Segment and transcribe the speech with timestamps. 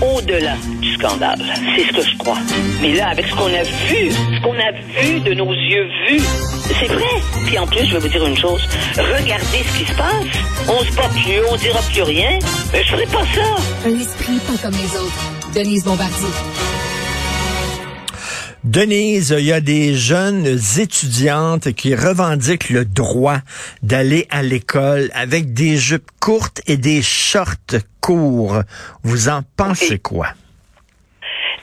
[0.00, 1.42] Au-delà du scandale.
[1.74, 2.38] C'est ce que je crois.
[2.80, 6.22] Mais là, avec ce qu'on a vu, ce qu'on a vu de nos yeux vus,
[6.78, 7.22] c'est vrai.
[7.46, 8.60] Puis en plus, je vais vous dire une chose.
[8.96, 10.24] Regardez ce qui se passe.
[10.68, 12.38] On se bat plus, on dira plus rien.
[12.72, 13.88] Mais je ferai pas ça.
[13.88, 15.54] Un esprit pas comme les autres.
[15.54, 16.28] Denise Bombardier.
[18.64, 23.38] Denise, il y a des jeunes étudiantes qui revendiquent le droit
[23.84, 27.76] d'aller à l'école avec des jupes courtes et des shorts
[28.14, 30.26] Vous en pensez quoi?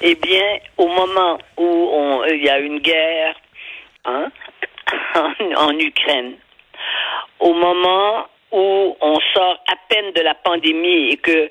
[0.01, 3.35] Eh bien, au moment où il y a une guerre
[4.05, 4.29] hein,
[5.15, 6.33] en, en Ukraine,
[7.39, 11.49] au moment où on sort à peine de la pandémie et que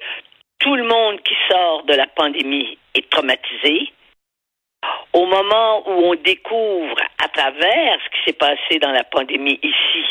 [0.58, 3.92] tout le monde qui sort de la pandémie est traumatisé,
[5.12, 10.04] au moment où on découvre à travers ce qui s'est passé dans la pandémie ici,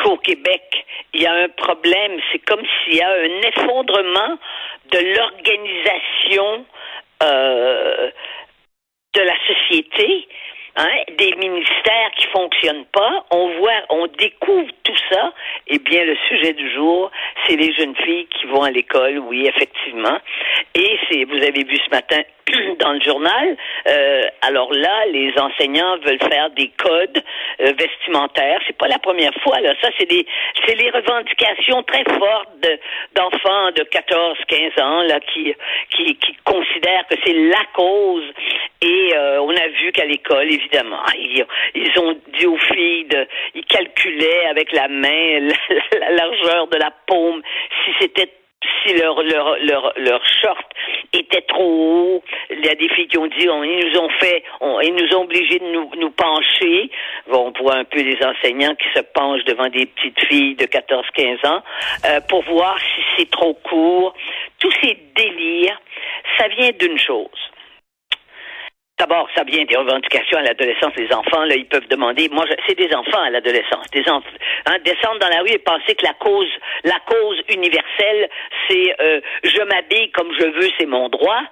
[0.00, 0.77] qu'au Québec,
[1.18, 4.38] il y a un problème, c'est comme s'il y a un effondrement
[4.92, 6.64] de l'organisation
[7.24, 8.10] euh,
[9.14, 10.28] de la société,
[10.76, 13.26] hein, des ministères qui fonctionnent pas.
[13.32, 15.32] On voit, on découvre tout ça.
[15.66, 17.10] Eh bien, le sujet du jour,
[17.46, 20.18] c'est les jeunes filles qui vont à l'école, oui, effectivement.
[20.74, 22.20] Et c'est, vous avez vu ce matin
[22.78, 23.56] dans le journal.
[23.88, 27.22] Euh, alors là, les enseignants veulent faire des codes
[27.60, 28.60] euh, vestimentaires.
[28.66, 29.60] C'est pas la première fois.
[29.60, 30.26] Là, ça c'est des,
[30.66, 32.78] c'est les revendications très fortes de,
[33.14, 35.54] d'enfants de 14, 15 ans là qui,
[35.90, 38.24] qui, qui considèrent que c'est la cause.
[38.80, 43.64] Et euh, on a vu qu'à l'école, évidemment, ils, ont dit aux filles, de, ils
[43.64, 45.40] calculaient avec la main
[46.00, 47.42] la largeur de la paume
[47.84, 48.30] si c'était
[48.82, 50.66] si leur, leur, leur, leur short
[51.12, 52.24] était trop haut.
[52.50, 54.42] Il y a des filles qui ont dit, on, ils nous ont fait,
[54.82, 56.90] ils nous ont obligés de nous, nous pencher.
[57.30, 60.64] Bon, on voit un peu les enseignants qui se penchent devant des petites filles de
[60.64, 61.62] 14-15 ans
[62.06, 64.14] euh, pour voir si c'est trop court.
[64.58, 65.80] Tous ces délires,
[66.38, 67.28] ça vient d'une chose.
[68.98, 70.92] D'abord, ça vient des revendications à l'adolescence.
[70.96, 72.28] Les enfants, là, ils peuvent demander.
[72.30, 73.86] Moi, c'est des enfants à l'adolescence.
[73.92, 74.28] Des enfants,
[74.66, 76.50] hein, descendre dans la rue et penser que la cause,
[76.84, 78.28] la cause universelle,
[78.68, 81.42] c'est euh, je m'habille comme je veux, c'est mon droit.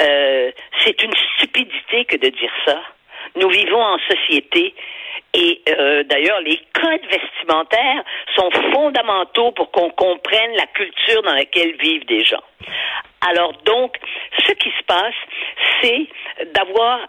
[0.00, 0.50] Euh,
[0.80, 2.80] c'est une stupidité que de dire ça.
[3.36, 4.74] Nous vivons en société
[5.34, 8.04] et euh, d'ailleurs, les codes vestimentaires
[8.36, 12.42] sont fondamentaux pour qu'on comprenne la culture dans laquelle vivent des gens.
[13.28, 13.96] Alors donc,
[14.46, 15.14] ce qui se passe,
[15.82, 16.06] c'est
[16.54, 17.00] d'avoir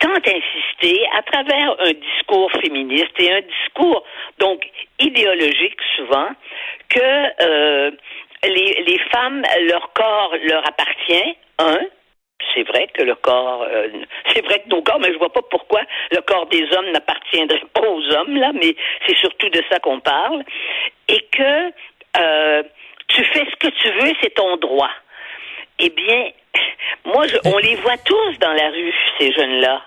[0.00, 4.04] tant insisté à travers un discours féministe et un discours
[4.38, 4.68] donc
[4.98, 6.28] idéologique souvent
[6.88, 7.90] que euh,
[8.42, 11.78] les, les femmes, leur corps leur appartient, un,
[12.54, 13.88] c'est vrai que le corps, euh,
[14.28, 15.80] c'est vrai que nos corps, mais je vois pas pourquoi
[16.10, 18.74] le corps des hommes n'appartiendrait pas aux hommes là, mais
[19.06, 20.44] c'est surtout de ça qu'on parle,
[21.08, 21.72] et que
[22.18, 22.62] euh,
[23.08, 24.90] tu fais ce que tu veux, c'est ton droit.
[25.78, 26.30] Eh bien,
[27.04, 29.82] moi, je, on les voit tous dans la rue, ces jeunes-là,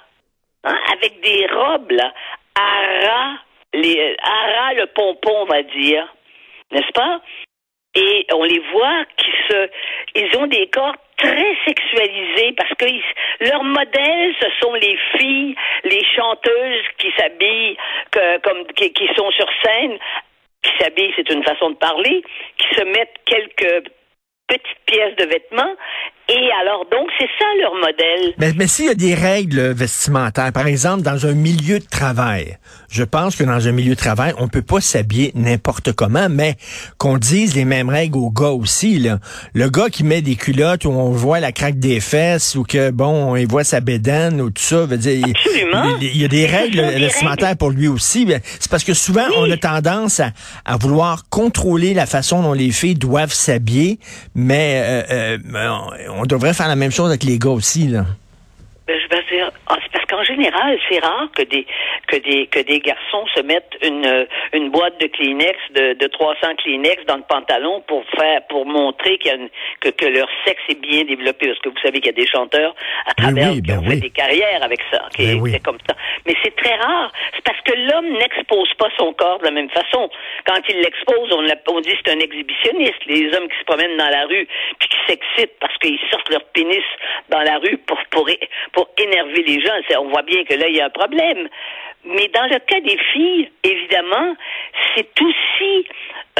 [0.63, 2.13] hein, avec des robes là,
[2.55, 3.37] à
[3.73, 6.07] les, à ras le pompon, on va dire,
[6.71, 7.21] n'est-ce pas?
[7.95, 9.69] Et on les voit qui se,
[10.15, 13.03] ils ont des corps très sexualisés parce que ils,
[13.39, 15.55] leur modèle, ce sont les filles,
[15.85, 17.77] les chanteuses qui s'habillent
[18.43, 19.97] comme qui, qui sont sur scène,
[20.61, 22.23] qui s'habillent, c'est une façon de parler,
[22.57, 23.89] qui se mettent quelques
[24.47, 25.75] petites pièces de vêtements.
[26.27, 28.33] Et alors, donc, c'est ça leur modèle.
[28.39, 32.57] Mais, mais s'il y a des règles vestimentaires, par exemple, dans un milieu de travail,
[32.89, 36.55] je pense que dans un milieu de travail, on peut pas s'habiller n'importe comment, mais
[36.97, 38.97] qu'on dise les mêmes règles aux gars aussi.
[38.97, 39.19] Là.
[39.53, 42.89] Le gars qui met des culottes où on voit la craque des fesses ou que
[42.89, 45.97] bon, il voit sa bédaine ou tout ça, veut dire, Absolument.
[46.01, 48.27] il, il y a des règles vestimentaires pour lui aussi.
[48.59, 50.31] C'est parce que souvent on a tendance à,
[50.63, 53.99] à vouloir contrôler la façon dont les filles doivent s'habiller,
[54.33, 54.81] mais
[55.11, 58.05] euh, euh, on on devrait faire la même chose avec les gars aussi là.
[58.87, 61.65] Ben, je vais dire, ah, c'est parce qu'en général, c'est rare que des
[62.07, 66.55] que des que des garçons se mettent une une boîte de Kleenex de, de 300
[66.63, 69.49] Kleenex dans le pantalon pour faire pour montrer qu'il y a une-
[69.81, 72.27] que, que leur sexe est bien développé parce que vous savez qu'il y a des
[72.27, 72.75] chanteurs
[73.07, 73.95] à travers oui, qui ben ont oui.
[73.95, 75.95] fait des carrières avec ça, qui Ben comme ça.
[76.25, 77.11] Mais c'est très rare.
[77.35, 80.09] C'est parce que l'homme n'expose pas son corps de la même façon.
[80.45, 82.99] Quand il l'expose, on, l'a- on dit c'est un exhibitionniste.
[83.07, 84.47] Les hommes qui se promènent dans la rue
[84.79, 86.83] puis qui s'excitent parce qu'ils sortent leur pénis
[87.29, 88.29] dans la rue pour pour
[88.73, 91.47] pour énerver les gens, c'est- on voit bien que là il y a un problème.
[92.05, 94.35] Mais dans le cas des filles, évidemment,
[94.95, 95.87] c'est aussi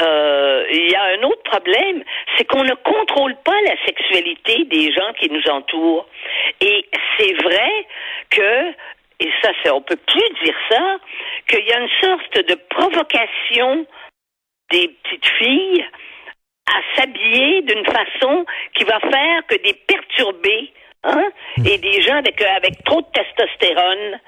[0.00, 2.02] euh, il y a un autre problème,
[2.36, 6.06] c'est qu'on ne contrôle pas la sexualité des gens qui nous entourent.
[6.60, 6.86] Et
[7.16, 7.86] c'est vrai
[8.30, 8.72] que
[9.18, 10.98] et ça, c'est, on peut plus dire ça,
[11.48, 13.86] qu'il y a une sorte de provocation
[14.70, 15.86] des petites filles
[16.66, 20.72] à s'habiller d'une façon qui va faire que des perturbés
[21.04, 21.30] hein,
[21.64, 24.20] et des gens avec, euh, avec trop de testostérone,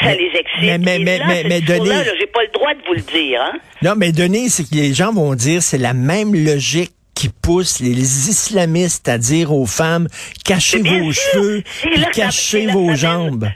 [0.00, 0.60] ça Mais- les excite.
[0.62, 3.40] mais- mais- mais- là, mais- là, j'ai pas le droit de vous le dire.
[3.42, 3.52] Hein.
[3.82, 7.80] Non, mais Denis, c'est que les gens vont dire c'est la même logique qui pousse
[7.80, 7.96] les
[8.28, 10.06] islamistes à dire aux femmes
[10.44, 11.62] cachez vos sûr, cheveux,
[11.96, 13.48] là que cachez vos que jambes.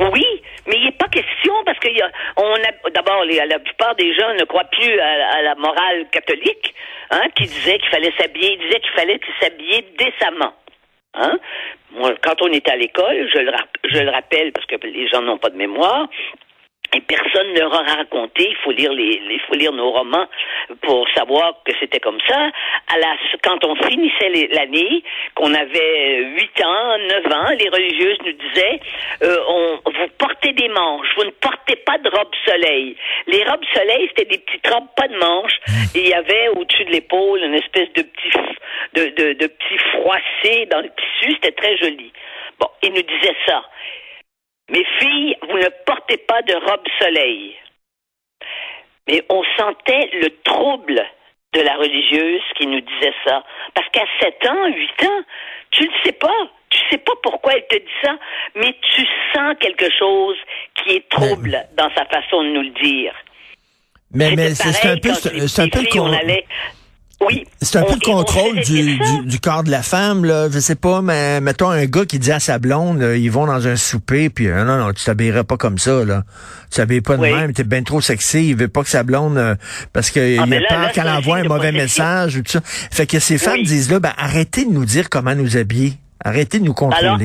[0.00, 0.24] Oui,
[0.66, 3.94] mais il n'est pas question parce qu'il y a, on a, d'abord, les- la plupart
[3.96, 6.74] des gens ne croient plus à, à la morale catholique,
[7.10, 10.52] hein, qui disait qu'il fallait s'habiller, il disait qu'il fallait s'habiller décemment.
[11.14, 11.38] Hein?
[12.22, 13.52] Quand on était à l'école, je le,
[13.84, 16.08] je le rappelle parce que les gens n'ont pas de mémoire,
[16.94, 18.48] et personne ne leur a raconté.
[18.50, 20.26] Il faut lire les, il faut lire nos romans
[20.82, 22.50] pour savoir que c'était comme ça.
[22.92, 25.02] À la, quand on finissait l'année,
[25.34, 28.80] qu'on avait 8 ans, 9 ans, les religieuses nous disaient
[29.22, 32.96] euh, on, vous portez des manches, vous ne portez pas de robe soleil.
[33.26, 35.60] Les robes soleil, c'était des petites robes pas de manches.
[35.94, 38.30] Et il y avait au-dessus de l'épaule une espèce de petit
[38.94, 41.34] de, de, de petit froissé dans le tissu.
[41.34, 42.12] C'était très joli.
[42.58, 43.62] Bon, ils nous disaient ça.
[44.70, 47.56] Mes filles, vous ne portez pas de robe soleil.
[49.08, 51.02] Mais on sentait le trouble
[51.52, 53.42] de la religieuse qui nous disait ça.
[53.74, 55.22] Parce qu'à 7 ans, 8 ans,
[55.72, 56.48] tu ne sais pas.
[56.70, 58.16] Tu sais pas pourquoi elle te dit ça,
[58.54, 60.36] mais tu sens quelque chose
[60.76, 63.12] qui est trouble dans sa façon de nous le dire.
[64.12, 66.46] Mais, c'est un peu, c'est un peu le filles, on con- allait-
[67.26, 67.44] Oui.
[67.60, 70.48] c'est un peu le contrôle du, du, du corps de la femme, là.
[70.50, 73.46] Je sais pas, mais mettons un gars qui dit à sa blonde, euh, ils vont
[73.46, 76.24] dans un souper, puis euh, non, non, tu t'habillerais pas comme ça, là.
[76.70, 77.32] Tu t'habilles pas de Oui.
[77.34, 79.54] même, t'es bien trop sexy, il veut pas que sa blonde, euh,
[79.92, 82.60] parce qu'il Ah, a peur qu'elle envoie un mauvais message ou tout ça.
[82.64, 83.64] Fait que ces femmes Oui.
[83.64, 85.92] disent là, ben arrêtez de nous dire comment nous habiller.
[86.24, 87.06] Arrêtez de nous contrôler.
[87.06, 87.18] Alors,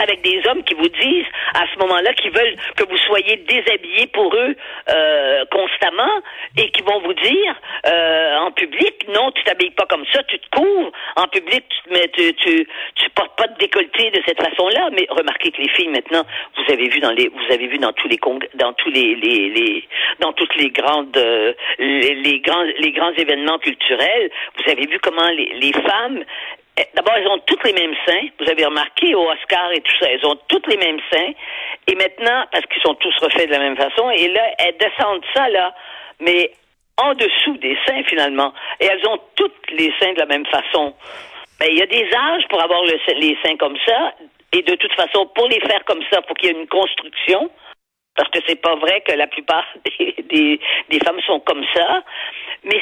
[0.00, 4.06] avec des hommes qui vous disent, à ce moment-là, qu'ils veulent que vous soyez déshabillés
[4.08, 4.56] pour eux
[4.88, 6.22] euh, constamment
[6.56, 7.54] et qui vont vous dire
[7.86, 10.92] euh, en public, non, tu t'habilles pas comme ça, tu te couvres.
[11.16, 14.90] En public, tu mets, tu, tu, tu portes pas de décolleté de cette façon-là.
[14.92, 16.24] Mais remarquez que les filles maintenant,
[16.56, 18.18] vous avez vu dans les, vous avez vu dans tous les
[18.54, 19.84] dans tous les, les, les
[20.20, 24.98] dans toutes les grandes, euh, les, les grands, les grands événements culturels, vous avez vu
[25.00, 26.24] comment les, les femmes
[26.94, 28.28] D'abord, elles ont toutes les mêmes seins.
[28.38, 31.32] Vous avez remarqué au Oscar et tout ça, elles ont toutes les mêmes seins.
[31.86, 35.24] Et maintenant, parce qu'ils sont tous refaits de la même façon, et là, elles descendent
[35.34, 35.74] ça là,
[36.20, 36.52] mais
[36.96, 38.52] en dessous des seins finalement.
[38.78, 40.94] Et elles ont toutes les seins de la même façon.
[41.58, 44.14] Ben, il y a des âges pour avoir le les seins comme ça,
[44.52, 47.50] et de toute façon, pour les faire comme ça, faut qu'il y ait une construction.
[48.16, 49.64] Parce que c'est pas vrai que la plupart
[49.98, 52.02] des, des femmes sont comme ça.
[52.70, 52.80] Mais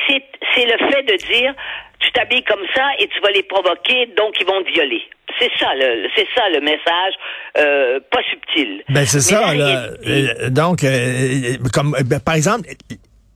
[0.55, 1.55] c'est, le fait de dire,
[2.01, 5.03] tu t'habilles comme ça et tu vas les provoquer, donc ils vont te violer.
[5.39, 7.15] C'est ça, le, c'est ça le message,
[7.57, 8.83] euh, pas subtil.
[8.89, 9.55] Ben c'est ça.
[9.55, 9.89] Là.
[10.07, 12.69] Euh, donc, euh, comme ben, par exemple,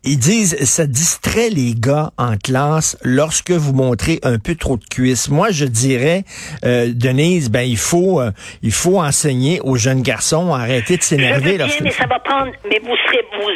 [0.05, 4.85] ils disent ça distrait les gars en classe lorsque vous montrez un peu trop de
[4.85, 5.31] cuisses.
[5.31, 6.23] Moi, je dirais,
[6.65, 8.31] euh, Denise, ben il faut euh,
[8.63, 11.57] il faut enseigner aux jeunes garçons à arrêter de s'énerver.
[11.57, 12.51] bien, mais ça va prendre.
[12.69, 13.51] Mais vous serez, vous,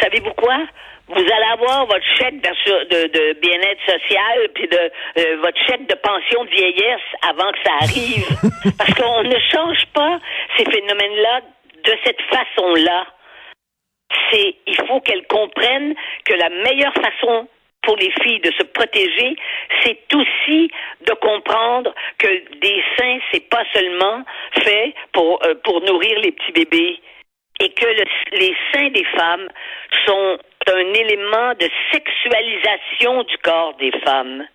[0.00, 0.58] savez-vous quoi?
[1.08, 4.78] Vous allez avoir votre chèque de bien-être social, puis de
[5.18, 9.84] euh, votre chèque de pension de vieillesse avant que ça arrive, parce qu'on ne change
[9.92, 10.18] pas
[10.56, 11.40] ces phénomènes-là
[11.84, 13.06] de cette façon-là.
[14.30, 17.48] C'est, il faut qu'elles comprennent que la meilleure façon
[17.82, 19.34] pour les filles de se protéger,
[19.82, 20.70] c'est aussi
[21.06, 22.28] de comprendre que
[22.60, 24.22] des seins, c'est pas seulement
[24.62, 27.00] fait pour euh, pour nourrir les petits bébés.
[27.60, 29.48] Et que le- les seins des femmes
[30.06, 30.38] sont
[30.68, 34.46] un élément de sexualisation du corps des femmes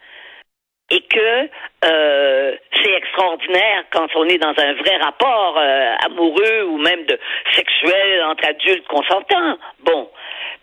[0.89, 1.49] et que
[1.85, 7.19] euh, c'est extraordinaire quand on est dans un vrai rapport euh, amoureux ou même de
[7.53, 9.57] sexuel entre adultes consentants.
[9.83, 10.09] Bon,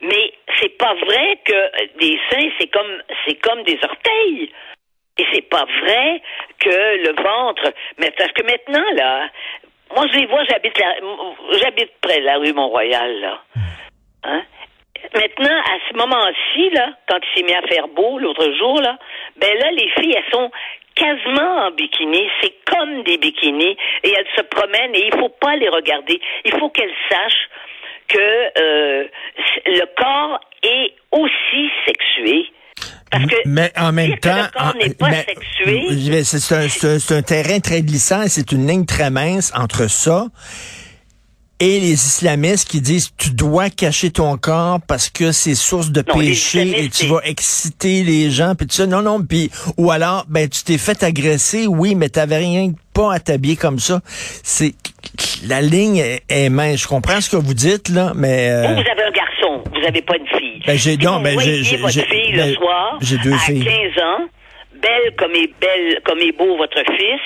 [0.00, 4.50] mais c'est pas vrai que des seins c'est comme c'est comme des orteils.
[5.16, 6.20] Et c'est pas vrai
[6.58, 7.72] que le ventre.
[7.98, 9.28] Mais parce que maintenant là,
[9.94, 10.94] moi je les vois, j'habite la,
[11.60, 13.42] j'habite près de la rue Mont-Royal là.
[14.24, 14.42] Hein?
[15.12, 18.98] Maintenant, à ce moment-ci, là, quand il s'est mis à faire beau l'autre jour, là,
[19.36, 20.50] ben là, les filles, elles sont
[20.94, 22.22] quasiment en bikini.
[22.40, 23.76] C'est comme des bikinis.
[24.04, 26.20] Et elles se promènent et il faut pas les regarder.
[26.44, 27.48] Il faut qu'elles sachent
[28.08, 29.04] que euh,
[29.66, 32.46] le corps est aussi sexué.
[33.10, 35.82] Parce que mais en même temps, le corps en- n'est pas mais- sexué.
[36.10, 39.52] mais c'est un, un- c'est un terrain très glissant, et c'est une ligne très mince
[39.56, 40.26] entre ça
[41.66, 46.04] et les islamistes qui disent tu dois cacher ton corps parce que c'est source de
[46.06, 49.90] Non, péché et tu vas exciter les gens puis tout ça non non puis ou
[49.90, 54.00] alors ben tu t'es fait agresser oui mais t'avais rien pas à t'habiller comme ça
[54.42, 54.74] c'est
[55.46, 58.74] la ligne est, est mince je comprends ce que vous dites là mais euh, Vous,
[58.74, 60.62] vous avez un garçon, vous n'avez pas une fille.
[60.66, 63.64] Ben, j'ai- vous ben, j'ai- j'ai- fille ben, le soir, j'ai deux à filles.
[63.64, 64.24] 15 ans,
[64.82, 67.20] belle comme est belle, comme est beau votre fils,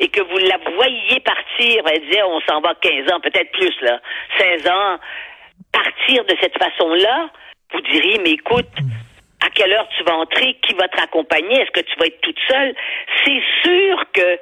[0.00, 3.74] et que vous la voyez partir, elle disait, on s'en va 15 ans, peut-être plus,
[3.82, 4.00] là,
[4.38, 4.98] 16 ans,
[5.72, 7.30] partir de cette façon-là,
[7.72, 8.68] vous diriez, mais écoute,
[9.44, 12.20] à quelle heure tu vas entrer, qui va te raccompagner, est-ce que tu vas être
[12.20, 12.74] toute seule?
[13.24, 14.38] C'est sûr que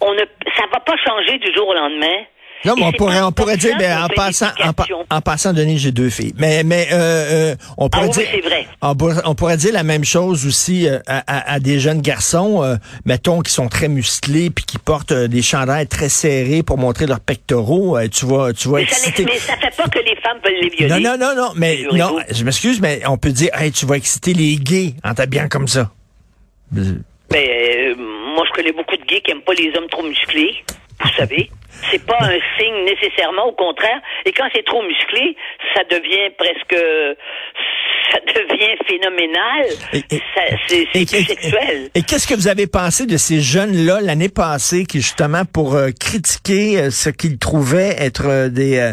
[0.00, 0.24] on ne,
[0.56, 2.24] ça va pas changer du jour au lendemain.
[2.64, 5.78] Non, mais on pourrait, on pourrait pour dire, ben, en passant, en, en passant, Denis,
[5.78, 6.32] j'ai deux filles.
[6.38, 8.66] Mais, mais, euh, euh, on pourrait Ah oui, dire, vrai.
[8.80, 12.00] On, pourrait, on pourrait dire la même chose aussi euh, à, à- à des jeunes
[12.00, 16.62] garçons, euh, mettons, qui sont très musclés puis qui portent euh, des chandails très serrés
[16.62, 17.98] pour montrer leurs pectoraux.
[18.08, 19.24] Tu vas, tu vas Mais ça, exciter.
[19.24, 20.88] mais ça fait pas que les femmes veulent les violer.
[21.02, 23.96] Non, non, non, non, mais non, je m'excuse, mais on peut dire, hey, tu vas
[23.96, 25.90] exciter les gays en t'habillant comme ça.
[26.72, 26.88] Mais
[27.90, 30.54] euh, moi, je connais beaucoup de gays qui aiment pas les hommes trop musclés.
[31.02, 31.48] Vous savez,
[31.90, 34.00] c'est pas un signe nécessairement, au contraire.
[34.24, 35.36] Et quand c'est trop musclé,
[35.74, 36.76] ça devient presque,
[38.12, 39.66] ça devient phénoménal.
[39.92, 40.04] C'est
[40.68, 41.90] c'est Et, sexuel.
[41.94, 45.90] et qu'est-ce que vous avez pensé de ces jeunes-là l'année passée qui, justement, pour euh,
[45.98, 48.92] critiquer euh, ce qu'ils trouvaient être euh, des,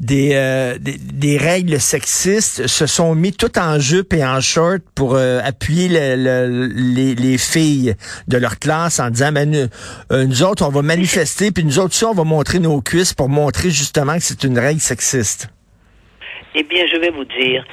[0.00, 5.16] des, des, des règles sexistes, se sont mis tout en jupe et en short pour
[5.16, 7.94] appuyer le- le- les, les filles
[8.28, 9.66] de leur classe en disant, ben, nous,
[10.26, 13.28] nous autres, on va manifester, puis nous autres, ça, on va montrer nos cuisses pour
[13.28, 15.48] montrer justement que c'est une règle sexiste.
[16.54, 17.64] Eh bien, je vais vous dire,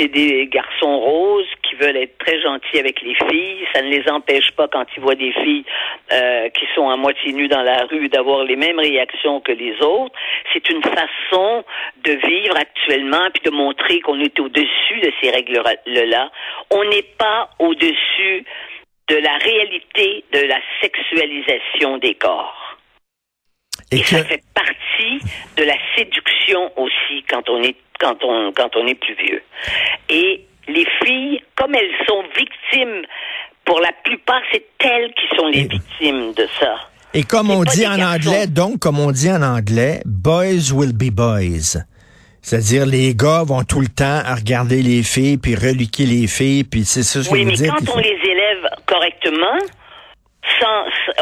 [0.00, 3.66] c'est des garçons roses qui veulent être très gentils avec les filles.
[3.74, 5.64] Ça ne les empêche pas, quand ils voient des filles
[6.12, 9.74] euh, qui sont à moitié nues dans la rue, d'avoir les mêmes réactions que les
[9.82, 10.14] autres.
[10.52, 11.64] C'est une façon
[12.04, 16.30] de vivre actuellement, puis de montrer qu'on est au-dessus de ces règles-là.
[16.70, 18.44] On n'est pas au-dessus
[19.08, 22.69] de la réalité de la sexualisation des corps.
[23.92, 25.20] Et Et que, ça fait partie
[25.56, 29.42] de la séduction aussi quand on est quand on quand on est plus vieux.
[30.08, 33.02] Et les filles, comme elles sont victimes,
[33.64, 36.76] pour la plupart, c'est elles qui sont les Et- victimes de ça.
[37.12, 38.28] Et comme on dit en garçons.
[38.30, 41.82] anglais, donc, comme on dit en anglais, boys will be boys.
[42.42, 46.64] C'est-à-dire, les gars vont tout le temps à regarder les filles, puis reliquer les filles,
[46.64, 47.68] puis c'est ça ce que Oui, vous mais dites.
[47.70, 49.58] quand il on faut- les élève correctement,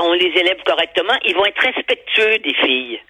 [0.00, 3.00] on les élève correctement, ils vont être respectueux des filles.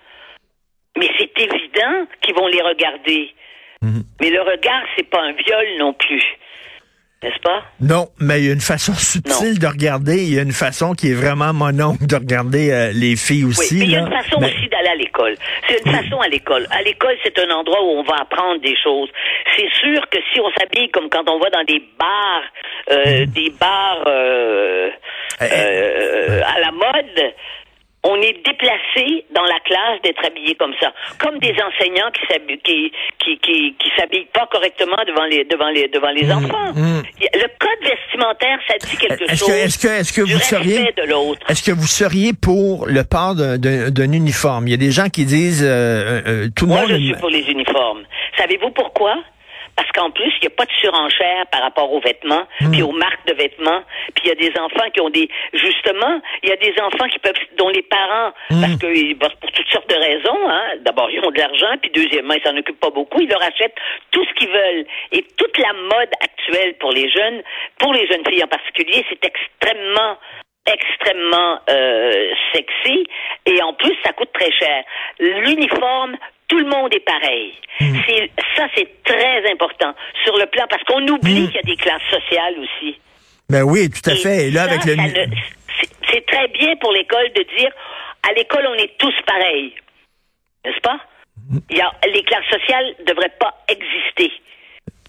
[0.99, 3.35] Mais c'est évident qu'ils vont les regarder.
[3.83, 4.03] Mhm.
[4.21, 6.23] Mais le regard, c'est pas un viol non plus.
[7.21, 7.65] N'est-ce pas?
[7.81, 10.95] Non, mais il y a une façon subtile de regarder, il y a une façon
[10.95, 13.75] qui est vraiment mononcle de regarder euh, les filles aussi.
[13.75, 15.35] Oui, mais il y a une façon Mais- aussi d'aller à l'école.
[15.69, 16.67] C'est une façon à l'école.
[16.71, 19.09] À l'école, c'est un endroit où on va apprendre des choses.
[19.57, 22.43] C'est sûr que si on s'habille comme quand on va dans des bars,
[22.93, 24.91] euh, des bars euh,
[25.41, 27.33] Eh, euh, à la mode,
[28.05, 32.61] on est déplacé dans la classe d'être habillé comme ça, comme des enseignants qui s'habillent
[32.63, 36.73] qui qui qui, qui s'habillent pas correctement devant les devant les devant les enfants.
[36.75, 37.03] mm.
[37.21, 39.49] Le code vestimentaire, ça dit quelque Est-ce chose.
[39.49, 41.41] que, est-ce que, est-ce que vous seriez, de l'autre.
[41.51, 44.69] est-ce que vous seriez pour le port d'un- d'un d'un uniforme?
[44.69, 46.91] Il y a des gens qui disent, euh, euh, tout le Moi, monde.
[46.91, 48.03] je suis pour les uniformes.
[48.39, 49.17] Savez-vous pourquoi?
[49.79, 52.73] Parce qu'en plus, il n'y a pas de surenchère par rapport aux vêtements, Hmm.
[52.73, 53.83] puis aux marques de vêtements.
[54.15, 55.29] Puis il y a des enfants qui ont des...
[55.53, 57.39] Justement, il y a des enfants qui peuvent...
[57.57, 58.61] dont les parents, Hmm.
[58.61, 62.35] parce que pour toutes sortes de raisons, hein, d'abord, ils ont de l'argent, puis deuxièmement,
[62.35, 63.77] ils s'en occupent pas beaucoup, ils leur achètent
[64.11, 64.85] tout ce qu'ils veulent.
[65.13, 67.41] Et toute la mode actuelle pour les jeunes,
[67.79, 70.19] pour les jeunes filles en particulier, c'est extrêmement
[70.71, 73.07] extrêmement euh, sexy
[73.47, 74.85] et en plus ça coûte très cher.
[75.19, 76.17] L'uniforme
[76.49, 77.53] tout le monde est pareil.
[77.79, 81.47] C'est ça, c'est très important sur le plan parce qu'on oublie Hmm.
[81.47, 82.99] qu'il y a des classes sociales aussi.
[83.51, 84.49] Ben oui, tout à Et fait.
[84.49, 84.95] Et là, ça, avec le...
[86.11, 87.71] c'est- très bien pour l'école de dire
[88.29, 89.73] à l'école on est tous pareils,
[90.65, 90.99] n'est-ce pas?
[91.71, 94.33] Il y a, Les classes sociales ne devraient pas exister.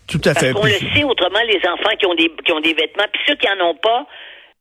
[0.07, 0.53] Tout à Parce fait.
[0.53, 3.21] qu'on Puis- le sait autrement, les enfants qui ont des qui ont des vêtements, puis
[3.27, 4.05] ceux qui en ont pas,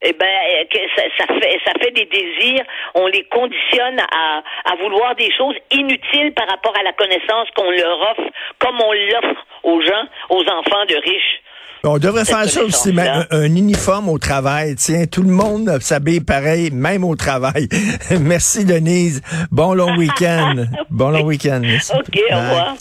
[0.03, 2.65] eh ben euh, que ça, ça fait ça fait des désirs.
[2.95, 7.71] On les conditionne à, à vouloir des choses inutiles par rapport à la connaissance qu'on
[7.71, 11.43] leur offre, comme on l'offre aux gens, aux enfants de riches.
[11.85, 13.39] On devrait cette faire ça aussi, mais un, connaissance-là.
[13.39, 14.75] un uniforme au travail.
[14.77, 17.69] Tiens, tout le monde s'habille pareil, même au travail.
[18.21, 19.23] Merci, Denise.
[19.51, 20.55] Bon long week-end.
[20.91, 21.63] Bon long week-end.
[21.95, 22.75] Ok, au revoir.